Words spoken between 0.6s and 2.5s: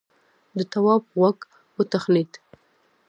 تواب غوږ وتخڼېد.